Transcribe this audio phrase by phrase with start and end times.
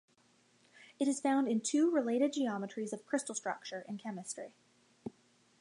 [0.97, 4.55] It is found in two related geometries of crystal structure in chemistry.